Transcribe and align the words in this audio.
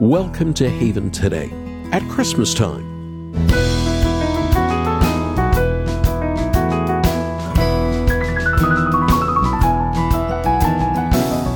Welcome 0.00 0.54
to 0.54 0.66
Haven 0.66 1.10
today 1.10 1.50
at 1.92 2.02
Christmas 2.08 2.54
time. 2.54 3.34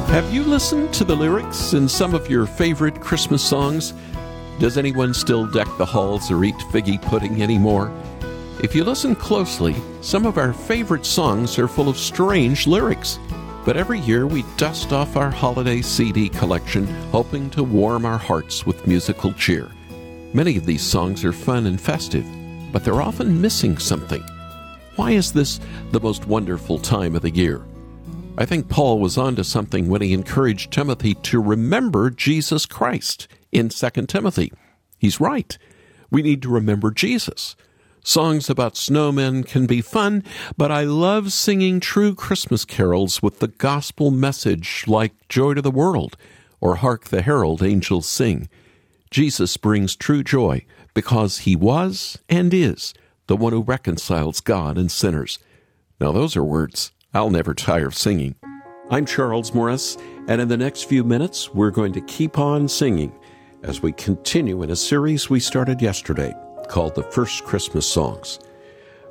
Have 0.08 0.30
you 0.30 0.42
listened 0.42 0.92
to 0.92 1.04
the 1.04 1.16
lyrics 1.16 1.72
in 1.72 1.88
some 1.88 2.14
of 2.14 2.28
your 2.28 2.44
favorite 2.44 3.00
Christmas 3.00 3.42
songs? 3.42 3.94
Does 4.58 4.76
anyone 4.76 5.14
still 5.14 5.46
deck 5.46 5.68
the 5.78 5.86
halls 5.86 6.30
or 6.30 6.44
eat 6.44 6.56
figgy 6.70 7.00
pudding 7.00 7.42
anymore? 7.42 7.90
If 8.62 8.74
you 8.74 8.84
listen 8.84 9.16
closely, 9.16 9.74
some 10.02 10.26
of 10.26 10.36
our 10.36 10.52
favorite 10.52 11.06
songs 11.06 11.58
are 11.58 11.66
full 11.66 11.88
of 11.88 11.96
strange 11.96 12.66
lyrics. 12.66 13.18
But 13.64 13.78
every 13.78 14.00
year 14.00 14.26
we 14.26 14.44
dust 14.58 14.92
off 14.92 15.16
our 15.16 15.30
holiday 15.30 15.80
CD 15.80 16.28
collection, 16.28 16.86
hoping 17.10 17.48
to 17.50 17.62
warm 17.64 18.04
our 18.04 18.18
hearts 18.18 18.66
with 18.66 18.86
musical 18.86 19.32
cheer. 19.32 19.70
Many 20.34 20.58
of 20.58 20.66
these 20.66 20.82
songs 20.82 21.24
are 21.24 21.32
fun 21.32 21.66
and 21.66 21.80
festive, 21.80 22.26
but 22.72 22.84
they're 22.84 23.00
often 23.00 23.40
missing 23.40 23.78
something. 23.78 24.22
Why 24.96 25.12
is 25.12 25.32
this 25.32 25.60
the 25.92 26.00
most 26.00 26.26
wonderful 26.26 26.78
time 26.78 27.16
of 27.16 27.22
the 27.22 27.30
year? 27.30 27.64
I 28.36 28.44
think 28.44 28.68
Paul 28.68 29.00
was 29.00 29.16
onto 29.16 29.44
something 29.44 29.88
when 29.88 30.02
he 30.02 30.12
encouraged 30.12 30.70
Timothy 30.70 31.14
to 31.14 31.40
remember 31.40 32.10
Jesus 32.10 32.66
Christ 32.66 33.28
in 33.50 33.70
2 33.70 33.90
Timothy. 34.06 34.52
He's 34.98 35.20
right. 35.20 35.56
We 36.10 36.20
need 36.20 36.42
to 36.42 36.48
remember 36.48 36.90
Jesus. 36.90 37.56
Songs 38.06 38.50
about 38.50 38.74
snowmen 38.74 39.46
can 39.46 39.64
be 39.64 39.80
fun, 39.80 40.24
but 40.58 40.70
I 40.70 40.84
love 40.84 41.32
singing 41.32 41.80
true 41.80 42.14
Christmas 42.14 42.66
carols 42.66 43.22
with 43.22 43.38
the 43.38 43.48
gospel 43.48 44.10
message 44.10 44.84
like 44.86 45.14
Joy 45.30 45.54
to 45.54 45.62
the 45.62 45.70
World 45.70 46.18
or 46.60 46.76
Hark 46.76 47.06
the 47.06 47.22
Herald 47.22 47.62
Angels 47.62 48.06
Sing. 48.06 48.50
Jesus 49.10 49.56
brings 49.56 49.96
true 49.96 50.22
joy 50.22 50.66
because 50.92 51.38
he 51.38 51.56
was 51.56 52.18
and 52.28 52.52
is 52.52 52.92
the 53.26 53.36
one 53.36 53.54
who 53.54 53.62
reconciles 53.62 54.42
God 54.42 54.76
and 54.76 54.92
sinners. 54.92 55.38
Now, 55.98 56.12
those 56.12 56.36
are 56.36 56.44
words 56.44 56.92
I'll 57.14 57.30
never 57.30 57.54
tire 57.54 57.86
of 57.86 57.96
singing. 57.96 58.34
I'm 58.90 59.06
Charles 59.06 59.54
Morris, 59.54 59.96
and 60.28 60.42
in 60.42 60.48
the 60.48 60.58
next 60.58 60.82
few 60.82 61.04
minutes, 61.04 61.54
we're 61.54 61.70
going 61.70 61.94
to 61.94 62.02
keep 62.02 62.38
on 62.38 62.68
singing 62.68 63.18
as 63.62 63.80
we 63.80 63.92
continue 63.92 64.62
in 64.62 64.70
a 64.70 64.76
series 64.76 65.30
we 65.30 65.40
started 65.40 65.80
yesterday 65.80 66.34
called 66.68 66.94
The 66.94 67.02
First 67.02 67.44
Christmas 67.44 67.86
Songs. 67.86 68.38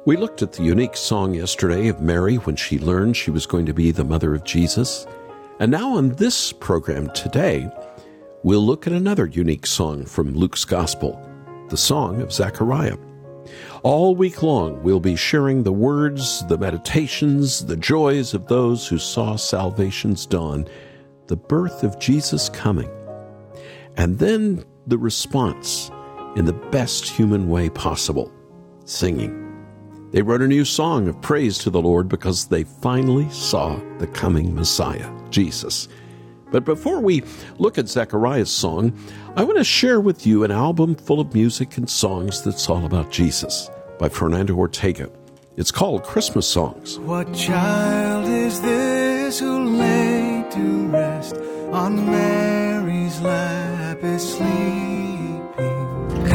We 0.05 0.17
looked 0.17 0.41
at 0.41 0.53
the 0.53 0.63
unique 0.63 0.97
song 0.97 1.33
yesterday 1.33 1.87
of 1.87 2.01
Mary 2.01 2.35
when 2.35 2.55
she 2.55 2.77
learned 2.77 3.15
she 3.15 3.31
was 3.31 3.45
going 3.45 3.65
to 3.67 3.73
be 3.73 3.91
the 3.91 4.03
mother 4.03 4.35
of 4.35 4.43
Jesus. 4.43 5.07
And 5.59 5.71
now 5.71 5.95
on 5.95 6.09
this 6.15 6.51
program 6.51 7.09
today, 7.11 7.71
we'll 8.43 8.65
look 8.65 8.85
at 8.85 8.93
another 8.93 9.27
unique 9.27 9.65
song 9.65 10.05
from 10.05 10.33
Luke's 10.33 10.65
Gospel, 10.65 11.21
the 11.69 11.77
Song 11.77 12.21
of 12.21 12.33
Zechariah. 12.33 12.97
All 13.83 14.15
week 14.15 14.43
long, 14.43 14.83
we'll 14.83 14.99
be 14.99 15.15
sharing 15.15 15.63
the 15.63 15.71
words, 15.71 16.45
the 16.47 16.57
meditations, 16.57 17.65
the 17.65 17.77
joys 17.77 18.33
of 18.33 18.47
those 18.47 18.88
who 18.88 18.97
saw 18.97 19.35
salvation's 19.35 20.25
dawn, 20.25 20.67
the 21.27 21.38
birth 21.38 21.83
of 21.83 21.99
Jesus 21.99 22.49
coming, 22.49 22.89
and 23.95 24.19
then 24.19 24.63
the 24.88 24.97
response 24.97 25.91
in 26.35 26.45
the 26.45 26.53
best 26.53 27.05
human 27.05 27.47
way 27.47 27.69
possible 27.69 28.31
singing. 28.85 29.39
They 30.11 30.21
wrote 30.21 30.41
a 30.41 30.47
new 30.47 30.65
song 30.65 31.07
of 31.07 31.19
praise 31.21 31.57
to 31.59 31.69
the 31.69 31.81
Lord 31.81 32.07
because 32.07 32.47
they 32.47 32.63
finally 32.63 33.29
saw 33.29 33.79
the 33.97 34.07
coming 34.07 34.53
Messiah, 34.53 35.09
Jesus. 35.31 35.87
But 36.51 36.65
before 36.65 36.99
we 36.99 37.23
look 37.57 37.79
at 37.79 37.89
Zechariah's 37.89 38.51
song, 38.51 38.95
I 39.35 39.43
want 39.43 39.57
to 39.57 39.63
share 39.63 39.99
with 39.99 40.27
you 40.27 40.43
an 40.43 40.51
album 40.51 40.93
full 40.93 41.19
of 41.19 41.33
music 41.33 41.77
and 41.77 41.89
songs 41.89 42.43
that's 42.43 42.69
all 42.69 42.85
about 42.85 43.09
Jesus 43.09 43.72
by 43.97 44.07
Fernando 44.07 44.55
Ortega. 44.55 45.09
It's 45.57 45.72
called 45.72 46.03
Christmas 46.03 46.47
Songs. 46.47 46.99
What 46.99 47.33
child 47.33 48.27
is 48.27 48.61
this 48.61 49.39
who 49.39 49.77
lay 49.77 50.45
to 50.51 50.88
rest 50.89 51.35
on 51.72 52.05
Mary's 52.05 53.19
lap 53.22 54.03
is? 54.03 55.03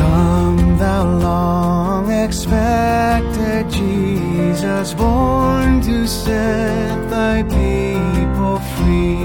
Come, 0.09 0.79
thou 0.79 1.19
long 1.19 2.11
expected 2.11 3.69
Jesus, 3.71 4.95
born 4.95 5.83
to 5.83 6.07
set 6.07 7.11
thy 7.11 7.43
people 7.43 8.59
free. 8.75 9.19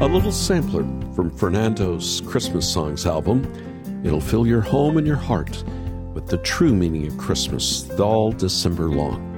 A 0.00 0.06
little 0.06 0.30
sampler 0.30 0.84
from 1.16 1.36
Fernando's 1.36 2.20
Christmas 2.28 2.72
Songs 2.72 3.06
album. 3.06 3.42
It'll 4.04 4.20
fill 4.20 4.46
your 4.46 4.60
home 4.60 4.98
and 4.98 5.06
your 5.06 5.16
heart 5.16 5.64
the 6.26 6.38
true 6.38 6.74
meaning 6.74 7.06
of 7.06 7.18
Christmas 7.18 7.88
all 8.00 8.32
December 8.32 8.88
long. 8.88 9.30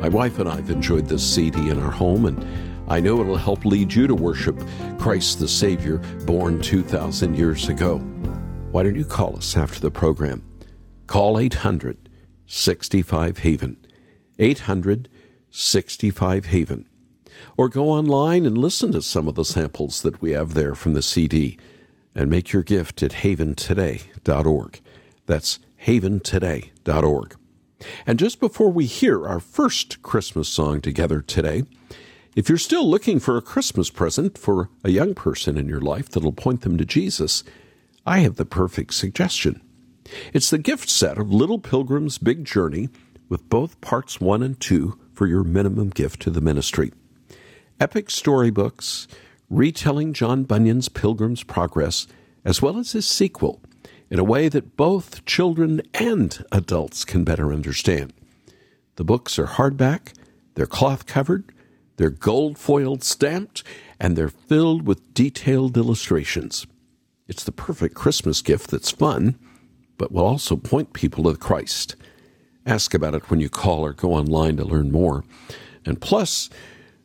My 0.00 0.08
wife 0.08 0.38
and 0.38 0.48
I 0.48 0.56
have 0.56 0.70
enjoyed 0.70 1.06
this 1.06 1.22
CD 1.24 1.68
in 1.68 1.80
our 1.80 1.90
home, 1.90 2.26
and 2.26 2.44
I 2.90 2.98
know 3.00 3.20
it'll 3.20 3.36
help 3.36 3.64
lead 3.64 3.94
you 3.94 4.08
to 4.08 4.14
worship 4.14 4.60
Christ 4.98 5.38
the 5.38 5.46
Savior, 5.46 5.98
born 6.26 6.60
2,000 6.60 7.36
years 7.36 7.68
ago. 7.68 7.98
Why 8.72 8.82
don't 8.82 8.96
you 8.96 9.04
call 9.04 9.36
us 9.36 9.56
after 9.56 9.78
the 9.78 9.90
program? 9.90 10.42
Call 11.06 11.38
800 11.38 12.08
65 12.46 13.38
Haven. 13.38 13.76
800 14.38 15.08
65 15.50 16.46
Haven. 16.46 16.88
Or 17.56 17.68
go 17.68 17.88
online 17.90 18.46
and 18.46 18.58
listen 18.58 18.92
to 18.92 19.02
some 19.02 19.28
of 19.28 19.36
the 19.36 19.44
samples 19.44 20.02
that 20.02 20.20
we 20.20 20.32
have 20.32 20.54
there 20.54 20.74
from 20.74 20.94
the 20.94 21.02
CD 21.02 21.58
and 22.14 22.28
make 22.28 22.52
your 22.52 22.62
gift 22.62 23.02
at 23.02 23.12
haventoday.org. 23.12 24.80
That's 25.26 25.58
haventoday.org. 25.84 27.36
And 28.06 28.18
just 28.18 28.40
before 28.40 28.70
we 28.70 28.86
hear 28.86 29.26
our 29.26 29.40
first 29.40 30.02
Christmas 30.02 30.48
song 30.48 30.80
together 30.80 31.20
today, 31.20 31.64
if 32.34 32.48
you're 32.48 32.58
still 32.58 32.88
looking 32.88 33.18
for 33.18 33.36
a 33.36 33.42
Christmas 33.42 33.90
present 33.90 34.38
for 34.38 34.70
a 34.84 34.90
young 34.90 35.14
person 35.14 35.58
in 35.58 35.68
your 35.68 35.80
life 35.80 36.08
that'll 36.08 36.32
point 36.32 36.62
them 36.62 36.78
to 36.78 36.84
Jesus, 36.84 37.44
I 38.06 38.20
have 38.20 38.36
the 38.36 38.44
perfect 38.44 38.94
suggestion. 38.94 39.60
It's 40.32 40.50
the 40.50 40.58
gift 40.58 40.88
set 40.88 41.18
of 41.18 41.32
Little 41.32 41.58
Pilgrim's 41.58 42.18
Big 42.18 42.44
Journey 42.44 42.88
with 43.28 43.48
both 43.48 43.80
parts 43.80 44.20
one 44.20 44.42
and 44.42 44.58
two 44.58 44.98
for 45.12 45.26
your 45.26 45.44
minimum 45.44 45.90
gift 45.90 46.20
to 46.22 46.30
the 46.30 46.40
ministry. 46.40 46.92
Epic 47.80 48.10
storybooks 48.10 49.08
retelling 49.50 50.12
John 50.12 50.44
Bunyan's 50.44 50.88
Pilgrim's 50.88 51.42
Progress, 51.42 52.06
as 52.44 52.62
well 52.62 52.78
as 52.78 52.92
his 52.92 53.06
sequel, 53.06 53.60
in 54.12 54.18
a 54.18 54.24
way 54.24 54.46
that 54.46 54.76
both 54.76 55.24
children 55.24 55.80
and 55.94 56.44
adults 56.52 57.02
can 57.02 57.24
better 57.24 57.50
understand. 57.50 58.12
The 58.96 59.04
books 59.04 59.38
are 59.38 59.46
hardback, 59.46 60.12
they're 60.54 60.66
cloth 60.66 61.06
covered, 61.06 61.50
they're 61.96 62.10
gold 62.10 62.58
foiled 62.58 63.02
stamped, 63.02 63.64
and 63.98 64.14
they're 64.14 64.28
filled 64.28 64.86
with 64.86 65.14
detailed 65.14 65.78
illustrations. 65.78 66.66
It's 67.26 67.42
the 67.42 67.52
perfect 67.52 67.94
Christmas 67.94 68.42
gift 68.42 68.70
that's 68.70 68.90
fun, 68.90 69.38
but 69.96 70.12
will 70.12 70.26
also 70.26 70.56
point 70.56 70.92
people 70.92 71.24
to 71.24 71.38
Christ. 71.38 71.96
Ask 72.66 72.92
about 72.92 73.14
it 73.14 73.30
when 73.30 73.40
you 73.40 73.48
call 73.48 73.80
or 73.80 73.94
go 73.94 74.12
online 74.12 74.58
to 74.58 74.64
learn 74.66 74.92
more. 74.92 75.24
And 75.86 75.98
plus, 75.98 76.50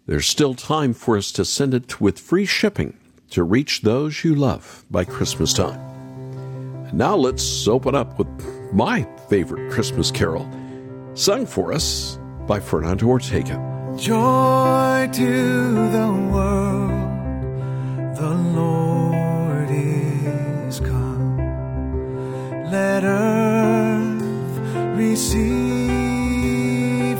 there's 0.07 0.27
still 0.27 0.55
time 0.55 0.93
for 0.93 1.15
us 1.15 1.31
to 1.31 1.45
send 1.45 1.73
it 1.73 2.01
with 2.01 2.19
free 2.19 2.45
shipping 2.45 2.97
to 3.29 3.45
reach 3.45 3.83
those 3.83 4.25
you 4.25 4.35
love 4.35 4.83
by 4.91 5.05
Christmas 5.05 5.53
time. 5.53 5.86
Now 6.93 7.15
let's 7.15 7.67
open 7.67 7.95
up 7.95 8.17
with 8.17 8.27
my 8.73 9.03
favorite 9.29 9.71
Christmas 9.71 10.09
carol, 10.09 10.49
sung 11.15 11.45
for 11.45 11.73
us 11.73 12.17
by 12.47 12.59
Fernando 12.59 13.07
Ortega. 13.07 13.55
Joy 13.97 15.09
to 15.13 15.73
the 15.91 16.11
world, 16.31 16.91
the 18.15 18.29
Lord 18.55 19.69
is 19.69 20.79
come. 20.79 21.37
Let 22.71 23.03
earth 23.03 24.21
receive 24.97 25.57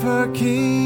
her 0.00 0.32
King. 0.32 0.77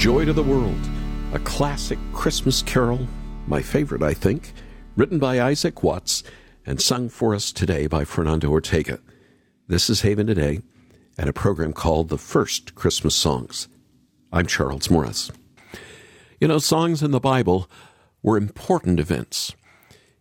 Joy 0.00 0.24
to 0.24 0.32
the 0.32 0.42
World, 0.42 0.80
a 1.34 1.38
classic 1.40 1.98
Christmas 2.14 2.62
carol, 2.62 3.06
my 3.46 3.60
favorite, 3.60 4.02
I 4.02 4.14
think, 4.14 4.54
written 4.96 5.18
by 5.18 5.42
Isaac 5.42 5.82
Watts 5.82 6.22
and 6.64 6.80
sung 6.80 7.10
for 7.10 7.34
us 7.34 7.52
today 7.52 7.86
by 7.86 8.06
Fernando 8.06 8.48
Ortega. 8.48 8.98
This 9.66 9.90
is 9.90 10.00
Haven 10.00 10.26
Today 10.26 10.60
and 11.18 11.28
a 11.28 11.34
program 11.34 11.74
called 11.74 12.08
The 12.08 12.16
First 12.16 12.74
Christmas 12.74 13.14
Songs. 13.14 13.68
I'm 14.32 14.46
Charles 14.46 14.88
Morris. 14.88 15.30
You 16.40 16.48
know, 16.48 16.60
songs 16.60 17.02
in 17.02 17.10
the 17.10 17.20
Bible 17.20 17.70
were 18.22 18.38
important 18.38 19.00
events. 19.00 19.54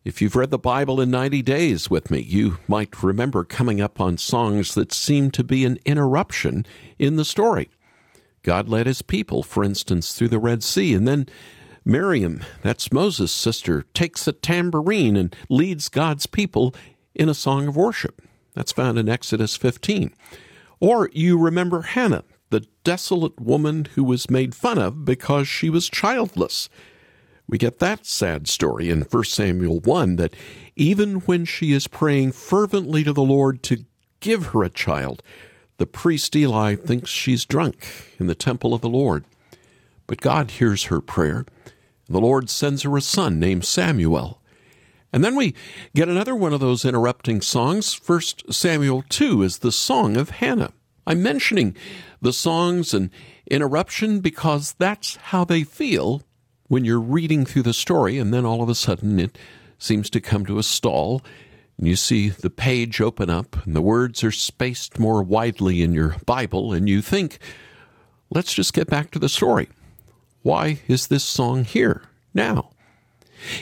If 0.03 0.21
you've 0.21 0.35
read 0.35 0.51
the 0.51 0.59
Bible 0.59 0.99
in 0.99 1.09
90 1.09 1.41
days 1.41 1.89
with 1.89 2.11
me, 2.11 2.19
you 2.19 2.57
might 2.67 3.01
remember 3.01 3.45
coming 3.45 3.79
up 3.79 4.01
on 4.01 4.17
songs 4.17 4.75
that 4.75 4.91
seemed 4.91 5.33
to 5.35 5.43
be 5.45 5.63
an 5.63 5.79
interruption 5.85 6.65
in 6.97 7.15
the 7.15 7.23
story. 7.23 7.69
God 8.43 8.69
led 8.69 8.87
his 8.87 9.01
people, 9.01 9.43
for 9.43 9.63
instance, 9.63 10.13
through 10.13 10.29
the 10.29 10.39
Red 10.39 10.63
Sea, 10.63 10.93
and 10.93 11.07
then 11.07 11.27
Miriam, 11.85 12.41
that's 12.61 12.91
Moses' 12.91 13.31
sister, 13.31 13.83
takes 13.93 14.27
a 14.27 14.31
tambourine 14.31 15.15
and 15.15 15.35
leads 15.49 15.89
God's 15.89 16.25
people 16.25 16.73
in 17.15 17.29
a 17.29 17.33
song 17.33 17.67
of 17.67 17.75
worship. 17.75 18.21
That's 18.53 18.71
found 18.71 18.97
in 18.97 19.09
Exodus 19.09 19.55
15. 19.55 20.13
Or 20.79 21.09
you 21.13 21.37
remember 21.37 21.81
Hannah, 21.81 22.23
the 22.49 22.65
desolate 22.83 23.39
woman 23.39 23.85
who 23.95 24.03
was 24.03 24.29
made 24.29 24.55
fun 24.55 24.77
of 24.77 25.05
because 25.05 25.47
she 25.47 25.69
was 25.69 25.89
childless. 25.89 26.69
We 27.47 27.57
get 27.57 27.79
that 27.79 28.05
sad 28.05 28.47
story 28.47 28.89
in 28.89 29.01
1 29.01 29.23
Samuel 29.23 29.79
1 29.79 30.17
that 30.17 30.35
even 30.75 31.15
when 31.21 31.45
she 31.45 31.73
is 31.73 31.87
praying 31.87 32.33
fervently 32.33 33.03
to 33.03 33.13
the 33.13 33.23
Lord 33.23 33.63
to 33.63 33.85
give 34.19 34.47
her 34.47 34.63
a 34.63 34.69
child, 34.69 35.23
the 35.79 35.87
priest 35.87 36.35
Eli 36.35 36.75
thinks 36.75 37.09
she's 37.09 37.45
drunk 37.45 38.13
in 38.19 38.27
the 38.27 38.35
temple 38.35 38.73
of 38.73 38.81
the 38.81 38.89
Lord. 38.89 39.23
But 40.07 40.21
God 40.21 40.51
hears 40.51 40.85
her 40.85 41.01
prayer. 41.01 41.45
The 42.07 42.19
Lord 42.19 42.49
sends 42.49 42.83
her 42.83 42.95
a 42.97 43.01
son 43.01 43.39
named 43.39 43.65
Samuel. 43.65 44.41
And 45.11 45.23
then 45.23 45.35
we 45.35 45.55
get 45.95 46.09
another 46.09 46.35
one 46.35 46.53
of 46.53 46.59
those 46.59 46.85
interrupting 46.85 47.41
songs. 47.41 47.93
First 47.93 48.53
Samuel 48.53 49.03
2 49.09 49.41
is 49.41 49.59
the 49.59 49.71
song 49.71 50.17
of 50.17 50.29
Hannah. 50.29 50.73
I'm 51.07 51.23
mentioning 51.23 51.75
the 52.21 52.33
songs 52.33 52.93
and 52.93 53.09
interruption 53.49 54.19
because 54.19 54.73
that's 54.73 55.15
how 55.15 55.45
they 55.45 55.63
feel 55.63 56.23
when 56.67 56.85
you're 56.85 56.99
reading 56.99 57.45
through 57.45 57.63
the 57.63 57.73
story, 57.73 58.19
and 58.19 58.31
then 58.31 58.45
all 58.45 58.61
of 58.61 58.69
a 58.69 58.75
sudden 58.75 59.19
it 59.19 59.37
seems 59.79 60.09
to 60.11 60.21
come 60.21 60.45
to 60.45 60.59
a 60.59 60.63
stall, 60.63 61.23
you 61.87 61.95
see 61.95 62.29
the 62.29 62.49
page 62.49 62.99
open 62.99 63.29
up, 63.29 63.65
and 63.65 63.75
the 63.75 63.81
words 63.81 64.23
are 64.23 64.31
spaced 64.31 64.99
more 64.99 65.23
widely 65.23 65.81
in 65.81 65.93
your 65.93 66.15
Bible, 66.25 66.73
and 66.73 66.89
you 66.89 67.01
think, 67.01 67.39
let's 68.29 68.53
just 68.53 68.73
get 68.73 68.87
back 68.87 69.11
to 69.11 69.19
the 69.19 69.29
story. 69.29 69.69
Why 70.41 70.79
is 70.87 71.07
this 71.07 71.23
song 71.23 71.63
here 71.63 72.03
now? 72.33 72.71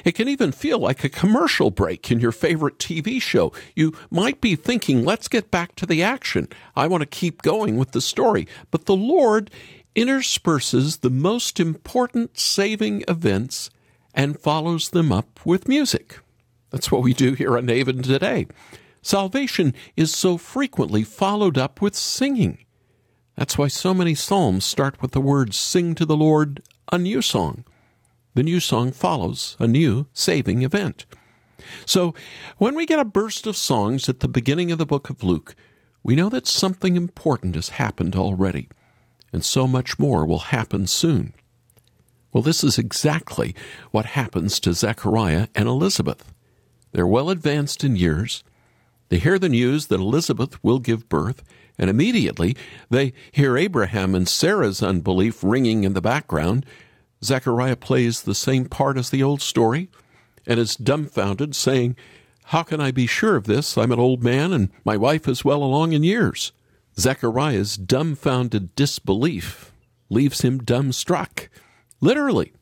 It 0.04 0.14
can 0.14 0.28
even 0.28 0.52
feel 0.52 0.80
like 0.80 1.04
a 1.04 1.10
commercial 1.10 1.70
break 1.70 2.12
in 2.12 2.20
your 2.20 2.32
favorite 2.32 2.80
TV 2.80 3.22
show. 3.22 3.54
You 3.76 3.94
might 4.10 4.42
be 4.42 4.56
thinking, 4.56 5.06
let's 5.06 5.28
get 5.28 5.52
back 5.52 5.76
to 5.76 5.86
the 5.86 6.02
action. 6.02 6.48
I 6.76 6.88
want 6.88 7.02
to 7.02 7.08
keep 7.08 7.42
going 7.42 7.78
with 7.78 7.92
the 7.92 8.02
story. 8.02 8.48
But 8.72 8.86
the 8.86 8.96
Lord 8.96 9.52
intersperses 9.96 10.98
the 10.98 11.10
most 11.10 11.60
important 11.60 12.40
saving 12.40 13.04
events 13.08 13.70
and 14.14 14.40
follows 14.40 14.90
them 14.90 15.12
up 15.12 15.46
with 15.46 15.68
music. 15.68 16.20
That's 16.70 16.92
what 16.92 17.04
we 17.04 17.14
do 17.14 17.34
here 17.34 17.58
on 17.58 17.68
Haven 17.68 18.02
today. 18.02 18.48
Salvation 19.02 19.74
is 19.96 20.14
so 20.14 20.38
frequently 20.38 21.04
followed 21.04 21.58
up 21.58 21.82
with 21.82 21.96
singing. 21.96 22.66
That's 23.36 23.58
why 23.58 23.68
so 23.68 23.94
many 23.94 24.16
psalms 24.16 24.66
start 24.66 25.02
with 25.02 25.12
the 25.12 25.22
words, 25.22 25.58
Sing 25.58 25.96
to 25.96 26.06
the 26.06 26.18
Lord 26.18 26.62
a 26.92 26.98
new 26.98 27.22
song. 27.22 27.64
The 28.34 28.44
new 28.44 28.60
song 28.60 28.92
follows 28.92 29.56
a 29.60 29.68
new 29.68 30.08
saving 30.14 30.64
event. 30.64 31.06
So, 31.86 32.14
when 32.58 32.76
we 32.76 32.86
get 32.86 33.00
a 33.00 33.06
burst 33.06 33.48
of 33.48 33.56
songs 33.56 34.08
at 34.10 34.20
the 34.20 34.28
beginning 34.28 34.72
of 34.72 34.78
the 34.78 34.86
book 34.86 35.10
of 35.10 35.24
Luke, 35.24 35.56
we 36.04 36.16
know 36.16 36.30
that 36.30 36.48
something 36.48 36.96
important 36.96 37.56
has 37.56 37.70
happened 37.70 38.16
already, 38.16 38.70
and 39.34 39.44
so 39.44 39.68
much 39.68 40.00
more 40.00 40.26
will 40.26 40.40
happen 40.40 40.88
soon. 40.88 41.34
Well, 42.32 42.44
this 42.44 42.64
is 42.64 42.78
exactly 42.78 43.56
what 43.92 44.06
happens 44.06 44.60
to 44.62 44.74
Zechariah 44.74 45.48
and 45.56 45.68
Elizabeth. 45.68 46.34
They're 46.92 47.08
well 47.08 47.30
advanced 47.30 47.84
in 47.84 47.96
years. 47.96 48.44
They 49.10 49.20
hear 49.20 49.40
the 49.40 49.50
news 49.50 49.88
that 49.88 50.00
Elizabeth 50.00 50.62
will 50.64 50.80
give 50.80 51.10
birth, 51.10 51.44
and 51.78 51.90
immediately 51.90 52.56
they 52.90 53.14
hear 53.32 53.58
Abraham 53.58 54.16
and 54.16 54.28
Sarah's 54.28 54.84
unbelief 54.84 55.44
ringing 55.44 55.84
in 55.84 55.94
the 55.94 56.02
background. 56.02 56.66
Zechariah 57.24 57.76
plays 57.76 58.22
the 58.22 58.36
same 58.36 58.66
part 58.66 58.98
as 58.98 59.10
the 59.10 59.24
old 59.24 59.42
story 59.42 59.90
and 60.46 60.60
is 60.60 60.76
dumbfounded, 60.76 61.56
saying, 61.56 61.96
How 62.46 62.64
can 62.64 62.80
I 62.80 62.92
be 62.92 63.08
sure 63.08 63.36
of 63.36 63.46
this? 63.46 63.78
I'm 63.78 63.92
an 63.92 64.00
old 64.00 64.24
man, 64.24 64.54
and 64.54 64.70
my 64.86 64.98
wife 64.98 65.28
is 65.28 65.46
well 65.46 65.64
along 65.64 65.94
in 65.94 66.04
years. 66.04 66.52
Zechariah's 67.00 67.78
dumbfounded 67.78 68.74
disbelief 68.76 69.72
leaves 70.10 70.42
him 70.42 70.62
dumbstruck. 70.62 71.50
Literally, 72.02 72.54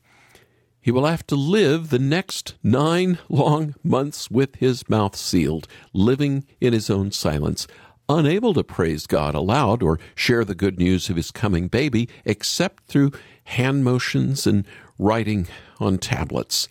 he 0.86 0.92
will 0.92 1.06
have 1.06 1.26
to 1.26 1.34
live 1.34 1.90
the 1.90 1.98
next 1.98 2.54
nine 2.62 3.18
long 3.28 3.74
months 3.82 4.30
with 4.30 4.54
his 4.54 4.88
mouth 4.88 5.16
sealed, 5.16 5.66
living 5.92 6.46
in 6.60 6.72
his 6.72 6.88
own 6.88 7.10
silence, 7.10 7.66
unable 8.08 8.54
to 8.54 8.62
praise 8.62 9.04
God 9.04 9.34
aloud 9.34 9.82
or 9.82 9.98
share 10.14 10.44
the 10.44 10.54
good 10.54 10.78
news 10.78 11.10
of 11.10 11.16
his 11.16 11.32
coming 11.32 11.66
baby 11.66 12.08
except 12.24 12.84
through 12.84 13.10
hand 13.46 13.82
motions 13.82 14.46
and 14.46 14.64
writing 14.96 15.48
on 15.80 15.98
tablets. 15.98 16.68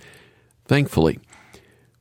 Thankfully, 0.64 1.20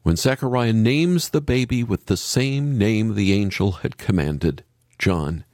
when 0.04 0.14
Zechariah 0.14 0.72
names 0.72 1.30
the 1.30 1.40
baby 1.40 1.82
with 1.82 2.06
the 2.06 2.16
same 2.16 2.78
name 2.78 3.16
the 3.16 3.32
angel 3.32 3.72
had 3.72 3.98
commanded, 3.98 4.62
John, 5.00 5.44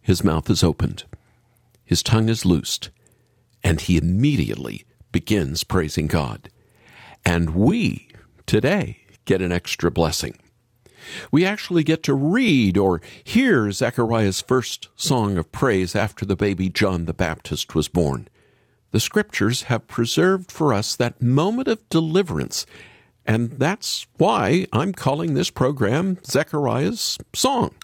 his 0.00 0.24
mouth 0.24 0.50
is 0.50 0.64
opened, 0.64 1.04
his 1.84 2.02
tongue 2.02 2.28
is 2.28 2.44
loosed, 2.44 2.90
and 3.62 3.80
he 3.80 3.96
immediately 3.98 4.84
begins 5.12 5.64
praising 5.64 6.06
God. 6.06 6.48
And 7.24 7.50
we, 7.50 8.08
today, 8.46 8.98
get 9.24 9.42
an 9.42 9.52
extra 9.52 9.90
blessing. 9.90 10.36
We 11.30 11.44
actually 11.44 11.84
get 11.84 12.02
to 12.04 12.14
read 12.14 12.76
or 12.76 13.00
hear 13.22 13.70
Zechariah's 13.70 14.40
first 14.40 14.88
song 14.96 15.36
of 15.36 15.52
praise 15.52 15.94
after 15.94 16.24
the 16.24 16.36
baby 16.36 16.68
John 16.68 17.04
the 17.04 17.14
Baptist 17.14 17.74
was 17.74 17.88
born 17.88 18.28
the 18.92 19.00
scriptures 19.00 19.62
have 19.64 19.88
preserved 19.88 20.52
for 20.52 20.72
us 20.72 20.94
that 20.94 21.20
moment 21.20 21.66
of 21.66 21.88
deliverance. 21.88 22.64
And 23.26 23.52
that's 23.52 24.06
why 24.18 24.66
I'm 24.72 24.92
calling 24.92 25.34
this 25.34 25.50
program 25.50 26.18
Zechariah's 26.24 27.18
Song. 27.34 27.74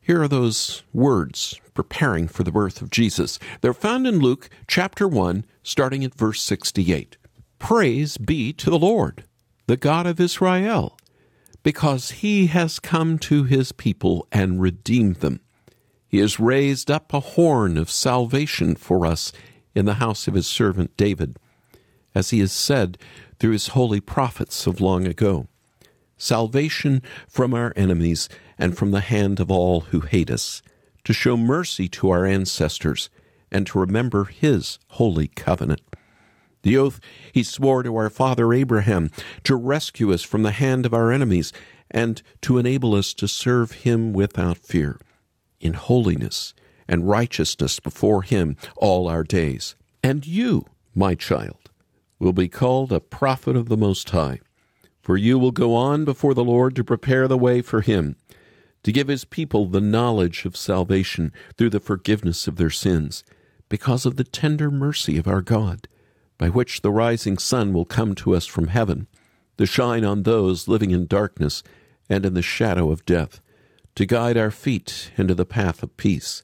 Here 0.00 0.22
are 0.22 0.28
those 0.28 0.82
words 0.92 1.60
preparing 1.74 2.28
for 2.28 2.44
the 2.44 2.52
birth 2.52 2.80
of 2.80 2.90
Jesus. 2.90 3.38
They're 3.60 3.74
found 3.74 4.06
in 4.06 4.20
Luke 4.20 4.48
chapter 4.66 5.06
1, 5.06 5.44
starting 5.62 6.04
at 6.04 6.14
verse 6.14 6.40
68. 6.40 7.16
Praise 7.58 8.16
be 8.16 8.52
to 8.54 8.70
the 8.70 8.78
Lord, 8.78 9.24
the 9.66 9.76
God 9.76 10.06
of 10.06 10.20
Israel, 10.20 10.96
because 11.62 12.12
he 12.12 12.46
has 12.46 12.78
come 12.78 13.18
to 13.20 13.44
his 13.44 13.72
people 13.72 14.26
and 14.30 14.60
redeemed 14.60 15.16
them. 15.16 15.40
He 16.06 16.18
has 16.18 16.38
raised 16.38 16.90
up 16.90 17.12
a 17.12 17.20
horn 17.20 17.76
of 17.76 17.90
salvation 17.90 18.76
for 18.76 19.04
us 19.04 19.32
in 19.74 19.84
the 19.84 19.94
house 19.94 20.28
of 20.28 20.34
his 20.34 20.46
servant 20.46 20.96
David, 20.96 21.36
as 22.14 22.30
he 22.30 22.38
has 22.40 22.52
said 22.52 22.96
through 23.38 23.52
his 23.52 23.68
holy 23.68 24.00
prophets 24.00 24.66
of 24.66 24.80
long 24.80 25.06
ago. 25.06 25.48
Salvation 26.16 27.02
from 27.28 27.52
our 27.52 27.72
enemies 27.74 28.28
and 28.56 28.76
from 28.76 28.92
the 28.92 29.00
hand 29.00 29.40
of 29.40 29.50
all 29.50 29.80
who 29.80 30.00
hate 30.00 30.30
us, 30.30 30.62
to 31.04 31.12
show 31.12 31.36
mercy 31.36 31.88
to 31.88 32.10
our 32.10 32.24
ancestors, 32.26 33.10
and 33.50 33.66
to 33.66 33.78
remember 33.78 34.24
his 34.24 34.78
holy 34.88 35.28
covenant. 35.28 35.82
The 36.62 36.76
oath 36.78 36.98
he 37.32 37.42
swore 37.42 37.82
to 37.82 37.94
our 37.96 38.10
father 38.10 38.52
Abraham 38.52 39.10
to 39.44 39.54
rescue 39.54 40.12
us 40.12 40.22
from 40.22 40.42
the 40.42 40.50
hand 40.50 40.86
of 40.86 40.94
our 40.94 41.12
enemies 41.12 41.52
and 41.90 42.22
to 42.40 42.58
enable 42.58 42.94
us 42.94 43.14
to 43.14 43.28
serve 43.28 43.72
him 43.72 44.12
without 44.12 44.56
fear, 44.56 44.98
in 45.60 45.74
holiness 45.74 46.54
and 46.88 47.08
righteousness 47.08 47.80
before 47.80 48.22
him 48.22 48.56
all 48.76 49.08
our 49.08 49.22
days. 49.22 49.76
And 50.02 50.26
you, 50.26 50.66
my 50.94 51.14
child, 51.14 51.70
will 52.18 52.32
be 52.32 52.48
called 52.48 52.92
a 52.92 53.00
prophet 53.00 53.56
of 53.56 53.68
the 53.68 53.76
Most 53.76 54.10
High, 54.10 54.40
for 55.02 55.16
you 55.16 55.38
will 55.38 55.50
go 55.50 55.74
on 55.74 56.04
before 56.04 56.34
the 56.34 56.44
Lord 56.44 56.74
to 56.76 56.84
prepare 56.84 57.28
the 57.28 57.38
way 57.38 57.60
for 57.60 57.82
him, 57.82 58.16
to 58.84 58.92
give 58.92 59.08
his 59.08 59.24
people 59.24 59.66
the 59.66 59.80
knowledge 59.80 60.44
of 60.44 60.56
salvation 60.56 61.32
through 61.56 61.70
the 61.70 61.80
forgiveness 61.80 62.46
of 62.46 62.56
their 62.56 62.70
sins, 62.70 63.24
because 63.68 64.06
of 64.06 64.16
the 64.16 64.24
tender 64.24 64.70
mercy 64.70 65.18
of 65.18 65.26
our 65.26 65.40
God, 65.40 65.88
by 66.38 66.48
which 66.48 66.82
the 66.82 66.92
rising 66.92 67.38
sun 67.38 67.72
will 67.72 67.86
come 67.86 68.14
to 68.14 68.36
us 68.36 68.46
from 68.46 68.68
heaven, 68.68 69.08
to 69.58 69.66
shine 69.66 70.04
on 70.04 70.22
those 70.22 70.68
living 70.68 70.90
in 70.90 71.06
darkness 71.06 71.62
and 72.08 72.26
in 72.26 72.34
the 72.34 72.42
shadow 72.42 72.90
of 72.90 73.06
death, 73.06 73.40
to 73.94 74.04
guide 74.06 74.36
our 74.36 74.50
feet 74.50 75.10
into 75.16 75.34
the 75.34 75.46
path 75.46 75.82
of 75.82 75.96
peace. 75.96 76.42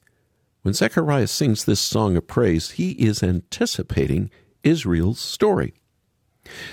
When 0.63 0.73
Zechariah 0.73 1.27
sings 1.27 1.65
this 1.65 1.79
song 1.79 2.17
of 2.17 2.27
praise, 2.27 2.71
he 2.71 2.91
is 2.91 3.21
anticipating 3.21 4.31
Israel's 4.63 5.19
story. 5.19 5.73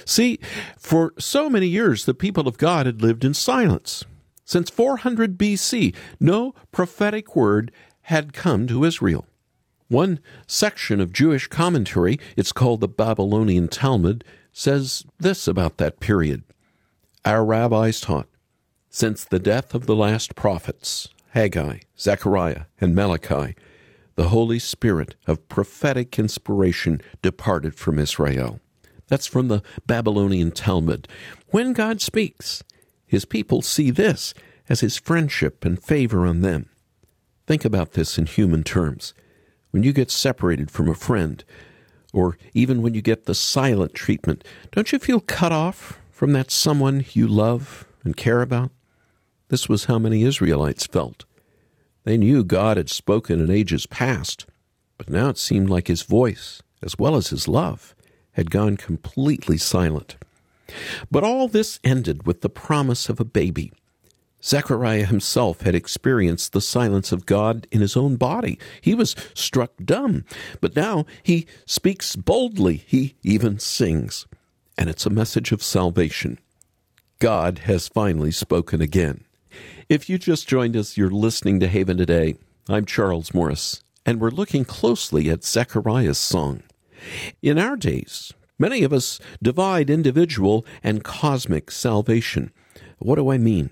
See, 0.06 0.38
for 0.78 1.12
so 1.18 1.50
many 1.50 1.66
years 1.66 2.04
the 2.04 2.14
people 2.14 2.48
of 2.48 2.58
God 2.58 2.86
had 2.86 3.02
lived 3.02 3.24
in 3.24 3.34
silence. 3.34 4.04
Since 4.48 4.70
400 4.70 5.36
BC, 5.36 5.94
no 6.18 6.54
prophetic 6.72 7.36
word 7.36 7.70
had 8.04 8.32
come 8.32 8.66
to 8.68 8.84
Israel. 8.84 9.26
One 9.88 10.20
section 10.46 11.02
of 11.02 11.12
Jewish 11.12 11.48
commentary, 11.48 12.18
it's 12.34 12.50
called 12.50 12.80
the 12.80 12.88
Babylonian 12.88 13.68
Talmud, 13.68 14.24
says 14.50 15.04
this 15.18 15.46
about 15.46 15.76
that 15.76 16.00
period. 16.00 16.44
Our 17.26 17.44
rabbis 17.44 18.00
taught, 18.00 18.26
since 18.88 19.22
the 19.22 19.38
death 19.38 19.74
of 19.74 19.84
the 19.84 19.94
last 19.94 20.34
prophets, 20.34 21.10
Haggai, 21.32 21.80
Zechariah, 21.98 22.62
and 22.80 22.94
Malachi, 22.94 23.54
the 24.14 24.30
Holy 24.30 24.58
Spirit 24.58 25.14
of 25.26 25.46
prophetic 25.50 26.18
inspiration 26.18 27.02
departed 27.20 27.74
from 27.74 27.98
Israel. 27.98 28.60
That's 29.08 29.26
from 29.26 29.48
the 29.48 29.62
Babylonian 29.86 30.52
Talmud. 30.52 31.06
When 31.50 31.74
God 31.74 32.00
speaks, 32.00 32.62
his 33.08 33.24
people 33.24 33.62
see 33.62 33.90
this 33.90 34.34
as 34.68 34.80
his 34.80 34.98
friendship 34.98 35.64
and 35.64 35.82
favor 35.82 36.26
on 36.26 36.42
them. 36.42 36.68
Think 37.46 37.64
about 37.64 37.92
this 37.92 38.18
in 38.18 38.26
human 38.26 38.62
terms. 38.62 39.14
When 39.70 39.82
you 39.82 39.92
get 39.92 40.10
separated 40.10 40.70
from 40.70 40.88
a 40.88 40.94
friend, 40.94 41.42
or 42.12 42.38
even 42.54 42.82
when 42.82 42.94
you 42.94 43.02
get 43.02 43.24
the 43.24 43.34
silent 43.34 43.94
treatment, 43.94 44.44
don't 44.72 44.92
you 44.92 44.98
feel 44.98 45.20
cut 45.20 45.52
off 45.52 45.98
from 46.10 46.32
that 46.32 46.50
someone 46.50 47.04
you 47.12 47.26
love 47.26 47.86
and 48.04 48.16
care 48.16 48.42
about? 48.42 48.70
This 49.48 49.68
was 49.68 49.86
how 49.86 49.98
many 49.98 50.24
Israelites 50.24 50.86
felt. 50.86 51.24
They 52.04 52.18
knew 52.18 52.44
God 52.44 52.76
had 52.76 52.90
spoken 52.90 53.40
in 53.40 53.50
ages 53.50 53.86
past, 53.86 54.46
but 54.98 55.08
now 55.08 55.28
it 55.28 55.38
seemed 55.38 55.70
like 55.70 55.88
his 55.88 56.02
voice, 56.02 56.62
as 56.82 56.98
well 56.98 57.16
as 57.16 57.28
his 57.28 57.48
love, 57.48 57.94
had 58.32 58.50
gone 58.50 58.76
completely 58.76 59.56
silent. 59.56 60.16
But 61.10 61.24
all 61.24 61.48
this 61.48 61.78
ended 61.82 62.26
with 62.26 62.40
the 62.40 62.48
promise 62.48 63.08
of 63.08 63.20
a 63.20 63.24
baby. 63.24 63.72
Zechariah 64.42 65.04
himself 65.04 65.62
had 65.62 65.74
experienced 65.74 66.52
the 66.52 66.60
silence 66.60 67.10
of 67.10 67.26
God 67.26 67.66
in 67.72 67.80
his 67.80 67.96
own 67.96 68.16
body. 68.16 68.58
He 68.80 68.94
was 68.94 69.16
struck 69.34 69.72
dumb, 69.84 70.24
but 70.60 70.76
now 70.76 71.06
he 71.22 71.46
speaks 71.66 72.14
boldly. 72.14 72.84
He 72.86 73.16
even 73.22 73.58
sings. 73.58 74.26
And 74.76 74.88
it's 74.88 75.06
a 75.06 75.10
message 75.10 75.50
of 75.50 75.62
salvation. 75.62 76.38
God 77.18 77.60
has 77.60 77.88
finally 77.88 78.30
spoken 78.30 78.80
again. 78.80 79.24
If 79.88 80.08
you 80.08 80.18
just 80.18 80.46
joined 80.46 80.76
us, 80.76 80.96
you're 80.96 81.10
listening 81.10 81.58
to 81.60 81.66
Haven 81.66 81.96
Today. 81.96 82.36
I'm 82.68 82.84
Charles 82.84 83.34
Morris, 83.34 83.82
and 84.06 84.20
we're 84.20 84.30
looking 84.30 84.64
closely 84.64 85.30
at 85.30 85.42
Zechariah's 85.42 86.18
song. 86.18 86.62
In 87.42 87.58
our 87.58 87.76
days, 87.76 88.32
many 88.58 88.82
of 88.82 88.92
us 88.92 89.20
divide 89.42 89.90
individual 89.90 90.66
and 90.82 91.04
cosmic 91.04 91.70
salvation. 91.70 92.52
What 92.98 93.16
do 93.16 93.30
I 93.30 93.38
mean? 93.38 93.70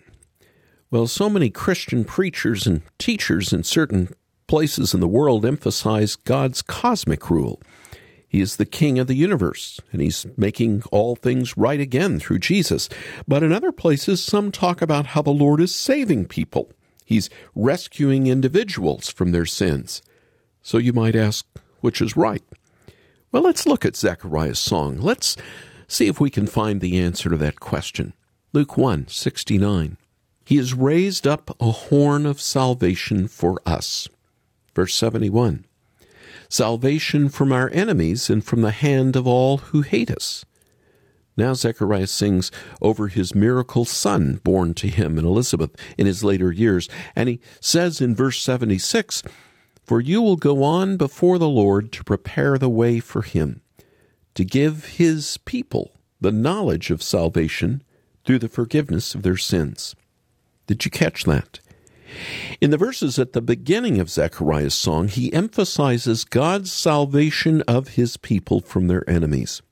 Well, 0.90 1.06
so 1.06 1.28
many 1.28 1.50
Christian 1.50 2.04
preachers 2.04 2.66
and 2.66 2.82
teachers 2.98 3.52
in 3.52 3.64
certain 3.64 4.10
places 4.46 4.94
in 4.94 5.00
the 5.00 5.08
world 5.08 5.44
emphasize 5.44 6.16
God's 6.16 6.62
cosmic 6.62 7.28
rule. 7.28 7.60
He 8.28 8.40
is 8.40 8.56
the 8.56 8.66
king 8.66 8.98
of 8.98 9.06
the 9.06 9.14
universe, 9.14 9.80
and 9.92 10.00
he's 10.00 10.26
making 10.36 10.82
all 10.92 11.16
things 11.16 11.56
right 11.56 11.80
again 11.80 12.20
through 12.20 12.40
Jesus. 12.40 12.88
But 13.26 13.42
in 13.42 13.52
other 13.52 13.72
places, 13.72 14.22
some 14.22 14.52
talk 14.52 14.82
about 14.82 15.06
how 15.06 15.22
the 15.22 15.30
Lord 15.30 15.60
is 15.60 15.74
saving 15.74 16.26
people. 16.26 16.70
He's 17.04 17.30
rescuing 17.54 18.26
individuals 18.26 19.08
from 19.10 19.32
their 19.32 19.46
sins. 19.46 20.02
So 20.60 20.78
you 20.78 20.92
might 20.92 21.16
ask, 21.16 21.46
which 21.80 22.00
is 22.00 22.16
right? 22.16 22.42
Well, 23.36 23.44
let's 23.44 23.66
look 23.66 23.84
at 23.84 23.96
Zechariah's 23.96 24.58
song. 24.58 24.96
Let's 24.96 25.36
see 25.86 26.06
if 26.06 26.18
we 26.18 26.30
can 26.30 26.46
find 26.46 26.80
the 26.80 26.98
answer 26.98 27.28
to 27.28 27.36
that 27.36 27.60
question. 27.60 28.14
Luke 28.54 28.78
1 28.78 29.08
69. 29.08 29.98
He 30.46 30.56
has 30.56 30.72
raised 30.72 31.26
up 31.26 31.54
a 31.60 31.70
horn 31.70 32.24
of 32.24 32.40
salvation 32.40 33.28
for 33.28 33.60
us. 33.66 34.08
Verse 34.74 34.94
71 34.94 35.66
Salvation 36.48 37.28
from 37.28 37.52
our 37.52 37.68
enemies 37.74 38.30
and 38.30 38.42
from 38.42 38.62
the 38.62 38.70
hand 38.70 39.16
of 39.16 39.26
all 39.26 39.58
who 39.58 39.82
hate 39.82 40.10
us. 40.10 40.46
Now 41.36 41.52
Zechariah 41.52 42.06
sings 42.06 42.50
over 42.80 43.08
his 43.08 43.34
miracle 43.34 43.84
son 43.84 44.40
born 44.44 44.72
to 44.72 44.88
him 44.88 45.18
and 45.18 45.26
Elizabeth 45.26 45.76
in 45.98 46.06
his 46.06 46.24
later 46.24 46.52
years, 46.52 46.88
and 47.14 47.28
he 47.28 47.40
says 47.60 48.00
in 48.00 48.14
verse 48.14 48.40
76 48.40 49.22
For 49.86 50.00
you 50.00 50.20
will 50.20 50.36
go 50.36 50.64
on 50.64 50.96
before 50.96 51.38
the 51.38 51.48
Lord 51.48 51.92
to 51.92 52.02
prepare 52.02 52.58
the 52.58 52.68
way 52.68 52.98
for 52.98 53.22
him, 53.22 53.60
to 54.34 54.44
give 54.44 54.96
his 54.96 55.38
people 55.44 55.92
the 56.20 56.32
knowledge 56.32 56.90
of 56.90 57.04
salvation 57.04 57.84
through 58.24 58.40
the 58.40 58.48
forgiveness 58.48 59.14
of 59.14 59.22
their 59.22 59.36
sins. 59.36 59.94
Did 60.66 60.84
you 60.84 60.90
catch 60.90 61.22
that? 61.24 61.60
In 62.60 62.70
the 62.70 62.76
verses 62.76 63.16
at 63.16 63.32
the 63.32 63.40
beginning 63.40 64.00
of 64.00 64.10
Zechariah's 64.10 64.74
song, 64.74 65.06
he 65.06 65.32
emphasizes 65.32 66.24
God's 66.24 66.72
salvation 66.72 67.62
of 67.62 67.88
his 67.88 68.16
people 68.16 68.60
from 68.60 68.88
their 68.88 69.08
enemies. 69.08 69.62